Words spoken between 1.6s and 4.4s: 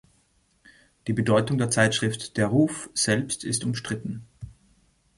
Zeitschrift "Der Ruf" selbst ist umstritten.